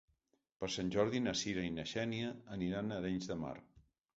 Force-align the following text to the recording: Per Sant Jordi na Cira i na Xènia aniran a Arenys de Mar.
Per 0.61 0.69
Sant 0.75 0.89
Jordi 0.95 1.21
na 1.27 1.35
Cira 1.43 1.65
i 1.67 1.75
na 1.75 1.85
Xènia 1.93 2.33
aniran 2.59 2.91
a 2.91 2.99
Arenys 3.03 3.31
de 3.35 3.39
Mar. 3.45 3.57